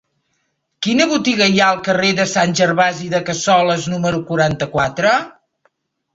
[0.85, 5.15] Quina botiga hi ha al carrer de Sant Gervasi de Cassoles número quaranta-quatre?